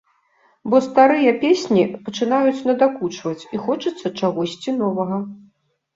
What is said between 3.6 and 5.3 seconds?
хочацца чагосьці новага.